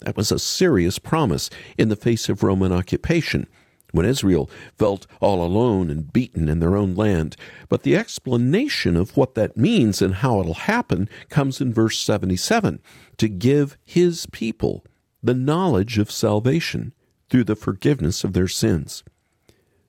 That 0.00 0.16
was 0.16 0.30
a 0.30 0.38
serious 0.38 0.98
promise 0.98 1.48
in 1.78 1.88
the 1.88 1.96
face 1.96 2.28
of 2.28 2.42
Roman 2.42 2.72
occupation, 2.72 3.46
when 3.92 4.06
Israel 4.06 4.50
felt 4.76 5.06
all 5.20 5.44
alone 5.44 5.90
and 5.90 6.12
beaten 6.12 6.48
in 6.48 6.60
their 6.60 6.76
own 6.76 6.94
land. 6.94 7.36
But 7.68 7.82
the 7.82 7.96
explanation 7.96 8.96
of 8.96 9.16
what 9.16 9.34
that 9.34 9.56
means 9.56 10.02
and 10.02 10.16
how 10.16 10.40
it'll 10.40 10.54
happen 10.54 11.08
comes 11.28 11.60
in 11.60 11.72
verse 11.72 11.98
77 11.98 12.80
to 13.16 13.28
give 13.28 13.76
his 13.84 14.26
people 14.26 14.84
the 15.22 15.34
knowledge 15.34 15.98
of 15.98 16.10
salvation 16.10 16.92
through 17.28 17.44
the 17.44 17.56
forgiveness 17.56 18.24
of 18.24 18.32
their 18.32 18.48
sins. 18.48 19.02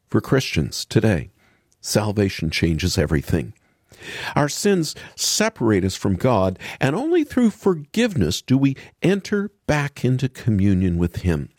For 0.08 0.22
Christians 0.22 0.86
today, 0.86 1.30
salvation 1.82 2.50
changes 2.50 2.98
everything. 2.98 3.54
Our 4.36 4.50
sins 4.50 4.96
separate 5.16 5.84
us 5.84 5.96
from 5.96 6.16
God, 6.16 6.58
and 6.80 6.96
only 6.96 7.24
through 7.24 7.50
forgiveness 7.52 8.42
do 8.42 8.58
we 8.58 8.76
enter 9.02 9.52
back 9.68 10.06
into 10.06 10.30
communion 10.30 10.98
with 10.98 11.18
Him. 11.18 11.50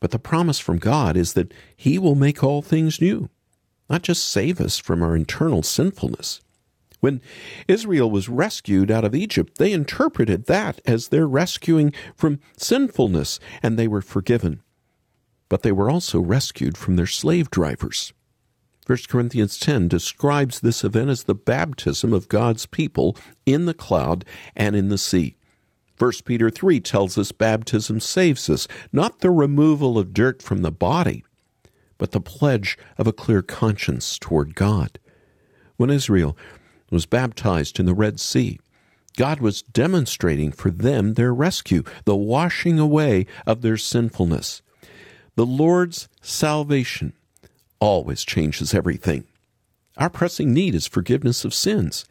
But 0.00 0.10
the 0.12 0.18
promise 0.18 0.58
from 0.58 0.78
God 0.78 1.16
is 1.16 1.32
that 1.32 1.52
He 1.76 1.98
will 1.98 2.14
make 2.14 2.42
all 2.42 2.62
things 2.62 3.00
new, 3.00 3.28
not 3.90 4.02
just 4.02 4.28
save 4.28 4.60
us 4.60 4.78
from 4.78 5.02
our 5.02 5.16
internal 5.16 5.62
sinfulness. 5.62 6.40
When 7.00 7.20
Israel 7.68 8.10
was 8.10 8.28
rescued 8.28 8.90
out 8.90 9.04
of 9.04 9.14
Egypt, 9.14 9.58
they 9.58 9.72
interpreted 9.72 10.46
that 10.46 10.80
as 10.84 11.08
their 11.08 11.28
rescuing 11.28 11.92
from 12.16 12.40
sinfulness, 12.56 13.38
and 13.62 13.78
they 13.78 13.86
were 13.86 14.02
forgiven. 14.02 14.62
But 15.48 15.62
they 15.62 15.72
were 15.72 15.90
also 15.90 16.20
rescued 16.20 16.76
from 16.76 16.96
their 16.96 17.06
slave 17.06 17.50
drivers. 17.50 18.12
1 18.86 18.98
Corinthians 19.08 19.58
10 19.58 19.86
describes 19.88 20.60
this 20.60 20.82
event 20.82 21.10
as 21.10 21.24
the 21.24 21.34
baptism 21.34 22.12
of 22.12 22.28
God's 22.28 22.66
people 22.66 23.16
in 23.44 23.66
the 23.66 23.74
cloud 23.74 24.24
and 24.56 24.74
in 24.74 24.88
the 24.88 24.98
sea. 24.98 25.36
1 25.98 26.12
Peter 26.24 26.48
3 26.48 26.80
tells 26.80 27.18
us 27.18 27.32
baptism 27.32 27.98
saves 27.98 28.48
us, 28.48 28.68
not 28.92 29.20
the 29.20 29.30
removal 29.30 29.98
of 29.98 30.14
dirt 30.14 30.42
from 30.42 30.62
the 30.62 30.70
body, 30.70 31.24
but 31.96 32.12
the 32.12 32.20
pledge 32.20 32.78
of 32.96 33.06
a 33.06 33.12
clear 33.12 33.42
conscience 33.42 34.18
toward 34.18 34.54
God. 34.54 34.98
When 35.76 35.90
Israel 35.90 36.36
was 36.90 37.06
baptized 37.06 37.78
in 37.78 37.86
the 37.86 37.94
Red 37.94 38.20
Sea. 38.20 38.58
God 39.16 39.40
was 39.40 39.62
demonstrating 39.62 40.52
for 40.52 40.70
them 40.70 41.14
their 41.14 41.34
rescue, 41.34 41.82
the 42.04 42.16
washing 42.16 42.78
away 42.78 43.26
of 43.46 43.62
their 43.62 43.76
sinfulness. 43.76 44.62
The 45.34 45.46
Lord's 45.46 46.08
salvation 46.22 47.14
always 47.80 48.24
changes 48.24 48.74
everything. 48.74 49.24
Our 49.96 50.10
pressing 50.10 50.52
need 50.52 50.74
is 50.74 50.86
forgiveness 50.86 51.44
of 51.44 51.54
sins. 51.54 52.04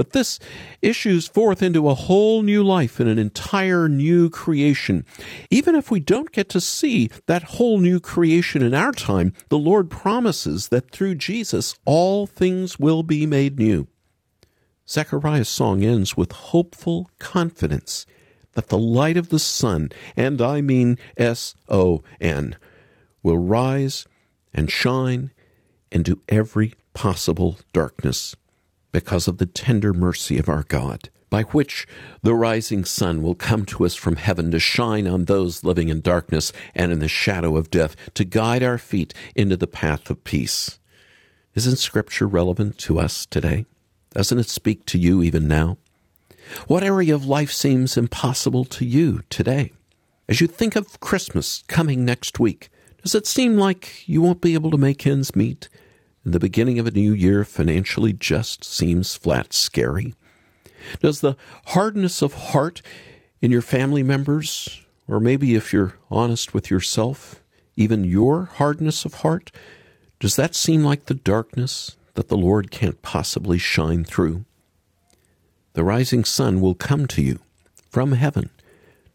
But 0.00 0.12
this 0.12 0.38
issues 0.80 1.28
forth 1.28 1.62
into 1.62 1.86
a 1.86 1.94
whole 1.94 2.40
new 2.40 2.64
life 2.64 3.00
and 3.00 3.06
an 3.10 3.18
entire 3.18 3.86
new 3.86 4.30
creation. 4.30 5.04
Even 5.50 5.74
if 5.74 5.90
we 5.90 6.00
don't 6.00 6.32
get 6.32 6.48
to 6.48 6.58
see 6.58 7.10
that 7.26 7.42
whole 7.42 7.78
new 7.78 8.00
creation 8.00 8.62
in 8.62 8.72
our 8.72 8.92
time, 8.92 9.34
the 9.50 9.58
Lord 9.58 9.90
promises 9.90 10.68
that 10.68 10.90
through 10.90 11.16
Jesus 11.16 11.74
all 11.84 12.26
things 12.26 12.78
will 12.78 13.02
be 13.02 13.26
made 13.26 13.58
new. 13.58 13.88
Zechariah's 14.88 15.50
song 15.50 15.84
ends 15.84 16.16
with 16.16 16.32
hopeful 16.32 17.10
confidence 17.18 18.06
that 18.52 18.68
the 18.68 18.78
light 18.78 19.18
of 19.18 19.28
the 19.28 19.38
sun, 19.38 19.90
and 20.16 20.40
I 20.40 20.62
mean 20.62 20.96
S 21.18 21.54
O 21.68 22.02
N, 22.22 22.56
will 23.22 23.36
rise 23.36 24.06
and 24.54 24.70
shine 24.70 25.30
into 25.92 26.22
every 26.26 26.72
possible 26.94 27.58
darkness 27.74 28.34
because 28.92 29.28
of 29.28 29.38
the 29.38 29.46
tender 29.46 29.92
mercy 29.92 30.38
of 30.38 30.48
our 30.48 30.64
God, 30.64 31.10
by 31.28 31.42
which 31.42 31.86
the 32.22 32.34
rising 32.34 32.84
sun 32.84 33.22
will 33.22 33.34
come 33.34 33.64
to 33.66 33.84
us 33.84 33.94
from 33.94 34.16
heaven 34.16 34.50
to 34.50 34.58
shine 34.58 35.06
on 35.06 35.24
those 35.24 35.64
living 35.64 35.88
in 35.88 36.00
darkness 36.00 36.52
and 36.74 36.90
in 36.92 36.98
the 36.98 37.08
shadow 37.08 37.56
of 37.56 37.70
death, 37.70 37.94
to 38.14 38.24
guide 38.24 38.62
our 38.62 38.78
feet 38.78 39.14
into 39.34 39.56
the 39.56 39.66
path 39.66 40.10
of 40.10 40.24
peace. 40.24 40.78
Isn't 41.54 41.76
Scripture 41.76 42.26
relevant 42.26 42.78
to 42.78 42.98
us 42.98 43.26
today? 43.26 43.66
Doesn't 44.10 44.38
it 44.38 44.48
speak 44.48 44.86
to 44.86 44.98
you 44.98 45.22
even 45.22 45.46
now? 45.46 45.78
What 46.66 46.82
area 46.82 47.14
of 47.14 47.26
life 47.26 47.52
seems 47.52 47.96
impossible 47.96 48.64
to 48.66 48.84
you 48.84 49.22
today? 49.30 49.72
As 50.28 50.40
you 50.40 50.46
think 50.46 50.76
of 50.76 51.00
Christmas 51.00 51.64
coming 51.68 52.04
next 52.04 52.38
week, 52.40 52.70
does 53.02 53.14
it 53.14 53.26
seem 53.26 53.56
like 53.56 54.08
you 54.08 54.20
won't 54.20 54.40
be 54.40 54.54
able 54.54 54.70
to 54.70 54.76
make 54.76 55.06
ends 55.06 55.34
meet? 55.34 55.68
The 56.24 56.40
beginning 56.40 56.78
of 56.78 56.86
a 56.86 56.90
new 56.90 57.12
year 57.12 57.44
financially 57.44 58.12
just 58.12 58.64
seems 58.64 59.16
flat 59.16 59.52
scary? 59.52 60.14
Does 61.00 61.20
the 61.20 61.36
hardness 61.66 62.20
of 62.22 62.34
heart 62.34 62.82
in 63.40 63.50
your 63.50 63.62
family 63.62 64.02
members, 64.02 64.82
or 65.08 65.20
maybe 65.20 65.54
if 65.54 65.72
you're 65.72 65.94
honest 66.10 66.52
with 66.52 66.70
yourself, 66.70 67.42
even 67.76 68.04
your 68.04 68.44
hardness 68.44 69.04
of 69.04 69.14
heart, 69.14 69.50
does 70.18 70.36
that 70.36 70.54
seem 70.54 70.84
like 70.84 71.06
the 71.06 71.14
darkness 71.14 71.96
that 72.14 72.28
the 72.28 72.36
Lord 72.36 72.70
can't 72.70 73.00
possibly 73.00 73.56
shine 73.56 74.04
through. 74.04 74.44
The 75.72 75.84
rising 75.84 76.24
sun 76.24 76.60
will 76.60 76.74
come 76.74 77.06
to 77.06 77.22
you 77.22 77.38
from 77.88 78.12
heaven 78.12 78.50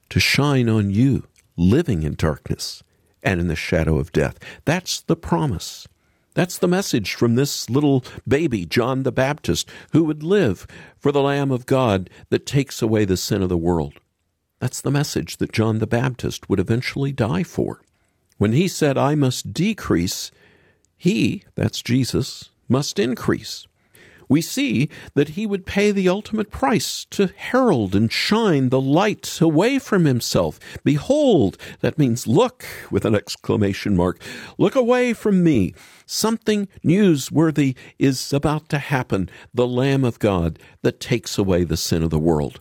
to 0.09 0.19
shine 0.19 0.69
on 0.69 0.89
you 0.89 1.27
living 1.57 2.03
in 2.03 2.15
darkness 2.15 2.83
and 3.21 3.39
in 3.39 3.47
the 3.47 3.55
shadow 3.55 3.99
of 3.99 4.11
death. 4.11 4.39
That's 4.65 5.01
the 5.01 5.15
promise. 5.15 5.87
That's 6.35 6.57
the 6.57 6.67
message 6.67 7.13
from 7.13 7.35
this 7.35 7.69
little 7.69 8.03
baby, 8.27 8.65
John 8.65 9.03
the 9.03 9.11
Baptist, 9.11 9.69
who 9.93 10.03
would 10.03 10.21
live 10.21 10.67
for 10.99 11.11
the 11.13 11.21
Lamb 11.21 11.49
of 11.49 11.65
God 11.65 12.09
that 12.29 12.45
takes 12.45 12.81
away 12.81 13.05
the 13.05 13.17
sin 13.17 13.41
of 13.41 13.49
the 13.49 13.57
world. 13.57 13.93
That's 14.59 14.81
the 14.81 14.91
message 14.91 15.37
that 15.37 15.53
John 15.53 15.79
the 15.79 15.87
Baptist 15.87 16.49
would 16.49 16.59
eventually 16.59 17.13
die 17.13 17.43
for. 17.43 17.81
When 18.37 18.51
he 18.51 18.67
said, 18.67 18.97
I 18.97 19.15
must 19.15 19.53
decrease, 19.53 20.29
he, 20.97 21.43
that's 21.55 21.81
Jesus, 21.81 22.49
must 22.67 22.99
increase. 22.99 23.65
We 24.27 24.41
see 24.41 24.89
that 25.13 25.29
he 25.29 25.45
would 25.45 25.65
pay 25.65 25.91
the 25.91 26.09
ultimate 26.09 26.49
price 26.49 27.05
to 27.11 27.27
herald 27.27 27.95
and 27.95 28.11
shine 28.11 28.69
the 28.69 28.81
light 28.81 29.39
away 29.39 29.79
from 29.79 30.05
himself. 30.05 30.59
Behold, 30.83 31.57
that 31.81 31.99
means 31.99 32.27
look 32.27 32.65
with 32.91 33.05
an 33.05 33.15
exclamation 33.15 33.95
mark. 33.95 34.19
Look 34.57 34.75
away 34.75 35.13
from 35.13 35.43
me. 35.43 35.73
Something 36.05 36.67
newsworthy 36.83 37.75
is 37.97 38.31
about 38.31 38.69
to 38.69 38.77
happen. 38.77 39.29
The 39.53 39.67
Lamb 39.67 40.03
of 40.03 40.19
God 40.19 40.59
that 40.81 40.99
takes 40.99 41.37
away 41.37 41.63
the 41.63 41.77
sin 41.77 42.03
of 42.03 42.09
the 42.09 42.19
world. 42.19 42.59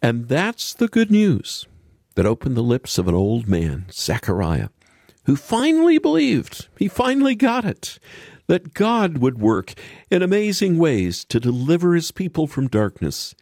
And 0.00 0.28
that's 0.28 0.74
the 0.74 0.88
good 0.88 1.10
news 1.10 1.66
that 2.14 2.26
opened 2.26 2.56
the 2.56 2.62
lips 2.62 2.98
of 2.98 3.08
an 3.08 3.14
old 3.14 3.48
man, 3.48 3.86
Zechariah, 3.92 4.68
who 5.24 5.36
finally 5.36 5.98
believed. 5.98 6.68
He 6.76 6.88
finally 6.88 7.34
got 7.34 7.64
it 7.64 7.98
that 8.46 8.74
God 8.74 9.18
would 9.18 9.38
work 9.38 9.74
in 10.10 10.22
amazing 10.22 10.78
ways 10.78 11.24
to 11.26 11.38
deliver 11.38 11.94
his 11.94 12.10
people 12.10 12.46
from 12.46 12.66
darkness 12.66 13.34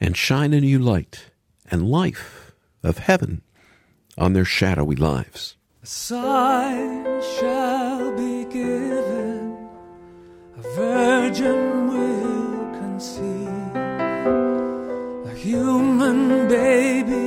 and 0.00 0.16
shine 0.16 0.52
a 0.52 0.60
new 0.60 0.78
light 0.78 1.30
and 1.70 1.88
life 1.88 2.52
of 2.82 2.98
heaven 2.98 3.42
on 4.16 4.32
their 4.32 4.44
shadowy 4.44 4.96
lives. 4.96 5.56
Be 7.44 7.63
given, 8.54 9.56
a 10.56 10.62
virgin 10.76 11.88
will 11.90 12.80
conceive. 12.80 13.74
A 15.26 15.34
human 15.34 16.46
baby 16.48 17.23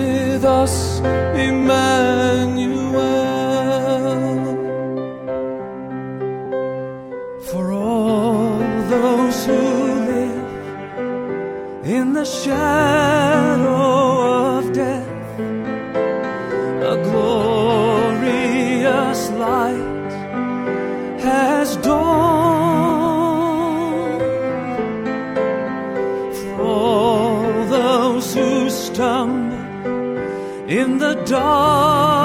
with 0.00 0.44
us, 0.44 1.00
Emmanuel. 1.48 2.90
For 7.50 7.64
all 7.72 8.58
those 8.94 9.38
who 9.46 9.60
live 10.12 10.48
in 11.96 12.06
the 12.18 12.24
shadow 12.24 13.49
the 31.14 31.24
darkness, 31.24 32.19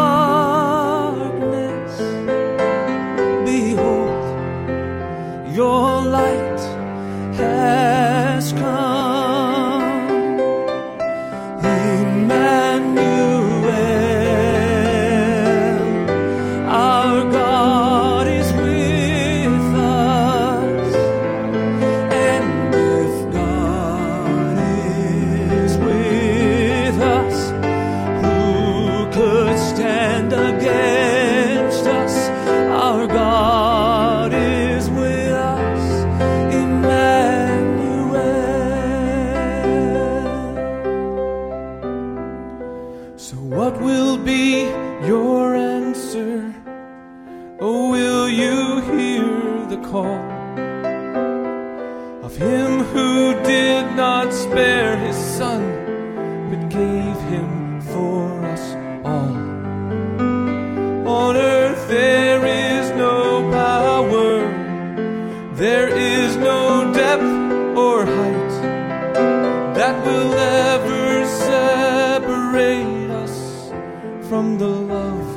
from 74.36 74.58
the 74.58 74.68
love 74.68 75.30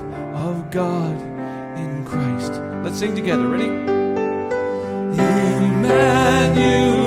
of 0.49 0.73
God 0.73 1.17
in 1.79 2.05
Christ. 2.05 2.53
Let's 2.83 2.99
sing 2.99 3.15
together. 3.15 3.47
Ready? 3.47 3.71
Emmanuel, 5.69 6.98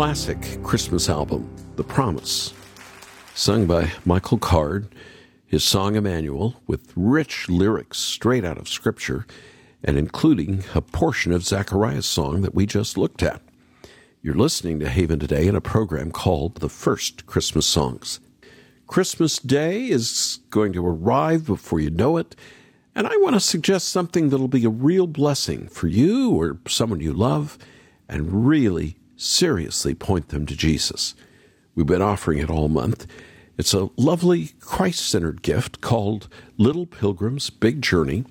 classic 0.00 0.62
Christmas 0.62 1.10
album, 1.10 1.46
The 1.76 1.84
Promise, 1.84 2.54
sung 3.34 3.66
by 3.66 3.92
Michael 4.06 4.38
Card, 4.38 4.88
his 5.44 5.62
song 5.62 5.94
Emmanuel, 5.94 6.56
with 6.66 6.90
rich 6.96 7.50
lyrics 7.50 7.98
straight 7.98 8.42
out 8.42 8.56
of 8.56 8.66
Scripture, 8.66 9.26
and 9.84 9.98
including 9.98 10.64
a 10.74 10.80
portion 10.80 11.32
of 11.32 11.44
Zechariah's 11.44 12.06
song 12.06 12.40
that 12.40 12.54
we 12.54 12.64
just 12.64 12.96
looked 12.96 13.22
at. 13.22 13.42
You're 14.22 14.36
listening 14.36 14.80
to 14.80 14.88
Haven 14.88 15.18
today 15.18 15.46
in 15.46 15.54
a 15.54 15.60
program 15.60 16.12
called 16.12 16.54
The 16.60 16.70
First 16.70 17.26
Christmas 17.26 17.66
Songs. 17.66 18.20
Christmas 18.86 19.38
Day 19.38 19.90
is 19.90 20.38
going 20.48 20.72
to 20.72 20.86
arrive 20.86 21.44
before 21.44 21.78
you 21.78 21.90
know 21.90 22.16
it, 22.16 22.34
and 22.94 23.06
I 23.06 23.14
want 23.18 23.34
to 23.34 23.40
suggest 23.40 23.90
something 23.90 24.30
that'll 24.30 24.48
be 24.48 24.64
a 24.64 24.70
real 24.70 25.06
blessing 25.06 25.68
for 25.68 25.88
you 25.88 26.30
or 26.30 26.58
someone 26.66 27.00
you 27.00 27.12
love 27.12 27.58
and 28.08 28.48
really 28.48 28.96
seriously 29.20 29.94
point 29.94 30.28
them 30.28 30.46
to 30.46 30.56
Jesus. 30.56 31.14
We've 31.74 31.86
been 31.86 32.02
offering 32.02 32.38
it 32.38 32.50
all 32.50 32.68
month. 32.68 33.06
It's 33.58 33.74
a 33.74 33.90
lovely 33.96 34.52
Christ 34.60 35.06
centered 35.06 35.42
gift 35.42 35.80
called 35.80 36.28
Little 36.56 36.86
Pilgrim's 36.86 37.50
Big 37.50 37.82
Journey. 37.82 38.24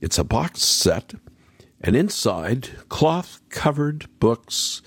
It's 0.00 0.18
a 0.18 0.24
box 0.24 0.62
set, 0.62 1.14
and 1.80 1.96
inside, 1.96 2.70
cloth 2.88 3.40
covered 3.50 4.06
books, 4.20 4.80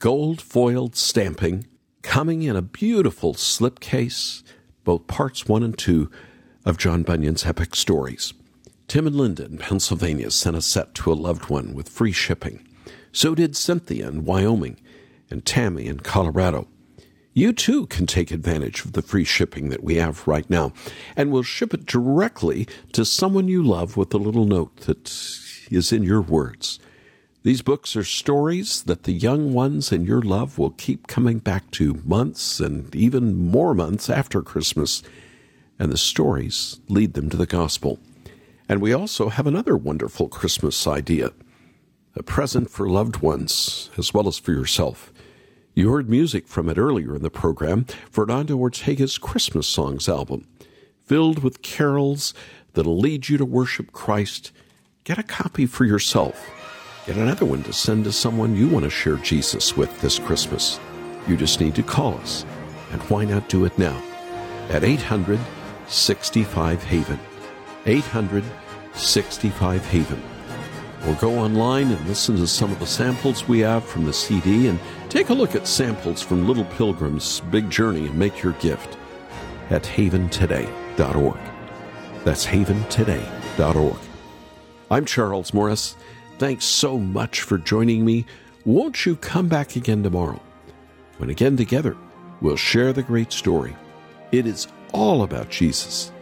gold 0.00 0.40
foiled 0.40 0.96
stamping, 0.96 1.66
coming 2.02 2.42
in 2.42 2.56
a 2.56 2.62
beautiful 2.62 3.34
slipcase, 3.34 4.42
both 4.82 5.06
parts 5.06 5.46
one 5.46 5.62
and 5.62 5.78
two 5.78 6.10
of 6.64 6.78
John 6.78 7.04
Bunyan's 7.04 7.46
epic 7.46 7.76
stories. 7.76 8.34
Tim 8.88 9.06
and 9.06 9.14
Linda 9.14 9.44
in 9.44 9.58
Pennsylvania 9.58 10.30
sent 10.30 10.56
a 10.56 10.62
set 10.62 10.94
to 10.94 11.12
a 11.12 11.14
loved 11.14 11.50
one 11.50 11.74
with 11.74 11.88
free 11.88 12.12
shipping. 12.12 12.66
So 13.12 13.34
did 13.34 13.56
Cynthia 13.56 14.08
in 14.08 14.24
Wyoming 14.24 14.80
and 15.30 15.44
Tammy 15.44 15.86
in 15.86 16.00
Colorado. 16.00 16.68
You 17.34 17.52
too 17.52 17.86
can 17.86 18.06
take 18.06 18.30
advantage 18.30 18.84
of 18.84 18.92
the 18.94 19.02
free 19.02 19.24
shipping 19.24 19.68
that 19.68 19.84
we 19.84 19.94
have 19.96 20.26
right 20.26 20.48
now, 20.50 20.72
and 21.14 21.30
we'll 21.30 21.44
ship 21.44 21.72
it 21.72 21.86
directly 21.86 22.66
to 22.92 23.04
someone 23.04 23.46
you 23.46 23.62
love 23.62 23.96
with 23.96 24.12
a 24.12 24.18
little 24.18 24.44
note 24.44 24.76
that 24.82 25.08
is 25.70 25.92
in 25.92 26.02
your 26.02 26.20
words. 26.20 26.80
These 27.44 27.62
books 27.62 27.94
are 27.94 28.02
stories 28.02 28.82
that 28.82 29.04
the 29.04 29.12
young 29.12 29.52
ones 29.52 29.92
in 29.92 30.04
your 30.04 30.20
love 30.20 30.58
will 30.58 30.70
keep 30.70 31.06
coming 31.06 31.38
back 31.38 31.70
to 31.72 32.02
months 32.04 32.58
and 32.58 32.92
even 32.94 33.36
more 33.36 33.74
months 33.74 34.10
after 34.10 34.42
Christmas, 34.42 35.04
and 35.78 35.92
the 35.92 35.96
stories 35.96 36.80
lead 36.88 37.14
them 37.14 37.30
to 37.30 37.36
the 37.36 37.46
gospel. 37.46 38.00
And 38.68 38.82
we 38.82 38.92
also 38.92 39.28
have 39.28 39.46
another 39.46 39.76
wonderful 39.76 40.28
Christmas 40.28 40.86
idea 40.88 41.30
a 42.18 42.22
present 42.22 42.68
for 42.68 42.88
loved 42.88 43.18
ones 43.18 43.90
as 43.96 44.12
well 44.12 44.26
as 44.26 44.38
for 44.38 44.52
yourself. 44.52 45.12
You 45.74 45.92
heard 45.92 46.10
music 46.10 46.48
from 46.48 46.68
it 46.68 46.76
earlier 46.76 47.14
in 47.14 47.22
the 47.22 47.30
program, 47.30 47.84
Fernando 48.10 48.56
Ortega's 48.56 49.18
Christmas 49.18 49.68
Songs 49.68 50.08
album, 50.08 50.46
filled 51.04 51.44
with 51.44 51.62
carols 51.62 52.34
that'll 52.74 52.98
lead 52.98 53.28
you 53.28 53.38
to 53.38 53.44
worship 53.44 53.92
Christ, 53.92 54.50
get 55.04 55.18
a 55.18 55.22
copy 55.22 55.66
for 55.66 55.84
yourself. 55.84 56.44
Get 57.06 57.16
another 57.16 57.46
one 57.46 57.62
to 57.62 57.72
send 57.72 58.04
to 58.04 58.12
someone 58.12 58.56
you 58.56 58.68
want 58.68 58.84
to 58.84 58.90
share 58.90 59.16
Jesus 59.16 59.76
with 59.76 60.00
this 60.00 60.18
Christmas. 60.18 60.80
You 61.28 61.36
just 61.36 61.60
need 61.60 61.74
to 61.76 61.82
call 61.82 62.14
us. 62.14 62.44
And 62.90 63.00
why 63.02 63.24
not 63.24 63.48
do 63.48 63.64
it 63.64 63.78
now? 63.78 64.02
At 64.68 64.84
800 64.84 65.38
65 65.86 66.82
Haven. 66.82 67.18
800 67.86 68.44
65 68.94 69.86
Haven. 69.86 70.37
Or 71.06 71.14
go 71.14 71.38
online 71.38 71.90
and 71.90 72.08
listen 72.08 72.36
to 72.36 72.46
some 72.46 72.72
of 72.72 72.80
the 72.80 72.86
samples 72.86 73.46
we 73.46 73.60
have 73.60 73.84
from 73.84 74.04
the 74.04 74.12
CD 74.12 74.68
and 74.68 74.78
take 75.08 75.30
a 75.30 75.34
look 75.34 75.54
at 75.54 75.66
samples 75.68 76.20
from 76.22 76.46
Little 76.46 76.64
Pilgrim's 76.64 77.40
Big 77.50 77.70
Journey 77.70 78.06
and 78.06 78.18
make 78.18 78.42
your 78.42 78.52
gift 78.54 78.96
at 79.70 79.84
haventoday.org. 79.84 81.38
That's 82.24 82.46
haventoday.org. 82.46 83.98
I'm 84.90 85.04
Charles 85.04 85.54
Morris. 85.54 85.96
Thanks 86.38 86.64
so 86.64 86.98
much 86.98 87.42
for 87.42 87.58
joining 87.58 88.04
me. 88.04 88.26
Won't 88.64 89.06
you 89.06 89.16
come 89.16 89.48
back 89.48 89.76
again 89.76 90.02
tomorrow? 90.02 90.40
When 91.18 91.30
again 91.30 91.56
together, 91.56 91.96
we'll 92.40 92.56
share 92.56 92.92
the 92.92 93.02
great 93.02 93.32
story. 93.32 93.76
It 94.30 94.46
is 94.46 94.68
all 94.92 95.22
about 95.22 95.50
Jesus 95.50 96.12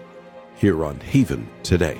here 0.56 0.84
on 0.84 1.00
Haven 1.00 1.48
today. 1.62 1.98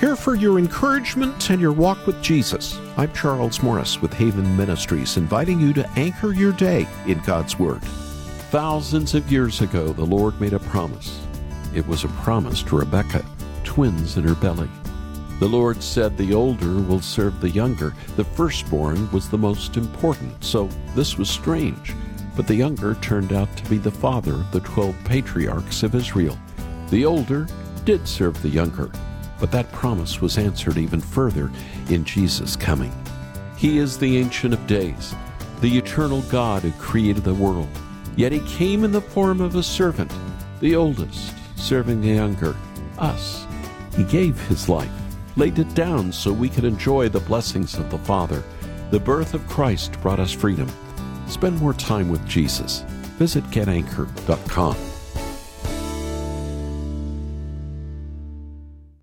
Here 0.00 0.14
for 0.14 0.36
your 0.36 0.60
encouragement 0.60 1.50
and 1.50 1.60
your 1.60 1.72
walk 1.72 2.06
with 2.06 2.22
Jesus. 2.22 2.78
I'm 2.96 3.12
Charles 3.12 3.64
Morris 3.64 4.00
with 4.00 4.12
Haven 4.12 4.56
Ministries, 4.56 5.16
inviting 5.16 5.58
you 5.58 5.72
to 5.72 5.90
anchor 5.96 6.32
your 6.32 6.52
day 6.52 6.86
in 7.08 7.18
God's 7.22 7.58
Word. 7.58 7.82
Thousands 8.52 9.16
of 9.16 9.32
years 9.32 9.60
ago, 9.60 9.92
the 9.92 10.06
Lord 10.06 10.40
made 10.40 10.52
a 10.52 10.60
promise. 10.60 11.20
It 11.74 11.84
was 11.88 12.04
a 12.04 12.08
promise 12.08 12.62
to 12.62 12.78
Rebekah, 12.78 13.24
twins 13.64 14.16
in 14.16 14.22
her 14.22 14.36
belly. 14.36 14.70
The 15.40 15.48
Lord 15.48 15.82
said 15.82 16.16
the 16.16 16.32
older 16.32 16.74
will 16.74 17.00
serve 17.00 17.40
the 17.40 17.50
younger. 17.50 17.92
The 18.14 18.22
firstborn 18.22 19.10
was 19.10 19.28
the 19.28 19.36
most 19.36 19.76
important, 19.76 20.44
so 20.44 20.68
this 20.94 21.18
was 21.18 21.28
strange. 21.28 21.92
But 22.36 22.46
the 22.46 22.54
younger 22.54 22.94
turned 22.94 23.32
out 23.32 23.54
to 23.56 23.68
be 23.68 23.78
the 23.78 23.90
father 23.90 24.34
of 24.34 24.52
the 24.52 24.60
twelve 24.60 24.94
patriarchs 25.04 25.82
of 25.82 25.96
Israel. 25.96 26.38
The 26.88 27.04
older 27.04 27.48
did 27.84 28.06
serve 28.06 28.40
the 28.42 28.48
younger 28.48 28.92
but 29.40 29.50
that 29.52 29.70
promise 29.72 30.20
was 30.20 30.38
answered 30.38 30.76
even 30.76 31.00
further 31.00 31.50
in 31.90 32.04
Jesus' 32.04 32.56
coming. 32.56 32.92
He 33.56 33.78
is 33.78 33.98
the 33.98 34.18
Ancient 34.18 34.54
of 34.54 34.66
Days, 34.66 35.14
the 35.60 35.76
eternal 35.76 36.22
God 36.22 36.62
who 36.62 36.72
created 36.72 37.24
the 37.24 37.34
world. 37.34 37.68
Yet 38.16 38.32
he 38.32 38.40
came 38.40 38.84
in 38.84 38.92
the 38.92 39.00
form 39.00 39.40
of 39.40 39.54
a 39.54 39.62
servant, 39.62 40.12
the 40.60 40.76
oldest, 40.76 41.34
serving 41.56 42.00
the 42.00 42.08
younger, 42.08 42.56
us. 42.98 43.46
He 43.96 44.04
gave 44.04 44.40
his 44.48 44.68
life, 44.68 44.90
laid 45.36 45.58
it 45.58 45.74
down 45.74 46.12
so 46.12 46.32
we 46.32 46.48
could 46.48 46.64
enjoy 46.64 47.08
the 47.08 47.20
blessings 47.20 47.74
of 47.74 47.90
the 47.90 47.98
Father. 47.98 48.42
The 48.90 49.00
birth 49.00 49.34
of 49.34 49.46
Christ 49.46 50.00
brought 50.00 50.20
us 50.20 50.32
freedom. 50.32 50.68
Spend 51.26 51.60
more 51.60 51.74
time 51.74 52.08
with 52.08 52.26
Jesus. 52.26 52.84
Visit 53.18 53.44
getanchor.com. 53.50 54.87